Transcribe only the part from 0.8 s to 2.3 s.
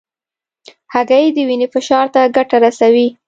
هګۍ د وینې فشار ته